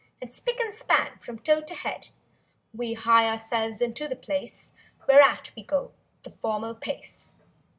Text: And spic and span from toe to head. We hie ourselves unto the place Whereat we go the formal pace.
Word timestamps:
And 0.19 0.31
spic 0.31 0.59
and 0.59 0.73
span 0.73 1.19
from 1.19 1.37
toe 1.37 1.61
to 1.61 1.75
head. 1.75 2.09
We 2.73 2.93
hie 2.95 3.29
ourselves 3.29 3.83
unto 3.83 4.07
the 4.07 4.15
place 4.15 4.71
Whereat 5.07 5.51
we 5.55 5.61
go 5.61 5.91
the 6.23 6.31
formal 6.41 6.73
pace. 6.73 7.35